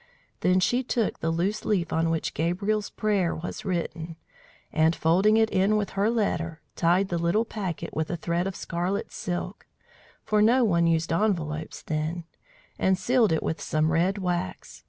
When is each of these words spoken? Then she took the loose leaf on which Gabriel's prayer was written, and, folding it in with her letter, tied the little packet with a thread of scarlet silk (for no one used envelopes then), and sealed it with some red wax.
Then 0.39 0.59
she 0.59 0.81
took 0.81 1.19
the 1.19 1.29
loose 1.29 1.63
leaf 1.63 1.93
on 1.93 2.09
which 2.09 2.33
Gabriel's 2.33 2.89
prayer 2.89 3.35
was 3.35 3.63
written, 3.65 4.15
and, 4.73 4.95
folding 4.95 5.37
it 5.37 5.51
in 5.51 5.77
with 5.77 5.91
her 5.91 6.09
letter, 6.09 6.59
tied 6.75 7.09
the 7.09 7.19
little 7.19 7.45
packet 7.45 7.91
with 7.93 8.09
a 8.09 8.17
thread 8.17 8.47
of 8.47 8.55
scarlet 8.55 9.11
silk 9.11 9.67
(for 10.23 10.41
no 10.41 10.63
one 10.63 10.87
used 10.87 11.13
envelopes 11.13 11.83
then), 11.83 12.23
and 12.79 12.97
sealed 12.97 13.31
it 13.31 13.43
with 13.43 13.61
some 13.61 13.91
red 13.91 14.17
wax. 14.17 14.79